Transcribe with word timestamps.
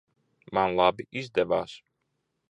Man 0.57 0.73
labi 0.79 1.05
izdevās? 1.21 1.75